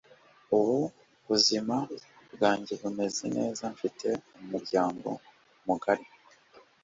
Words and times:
ubu 0.57 0.77
ubuzima 1.23 1.75
bwanjye 2.33 2.73
bumeze 2.81 3.25
neza, 3.37 3.63
mfite 3.75 4.07
umuryango 4.41 5.09
mugari 5.65 6.05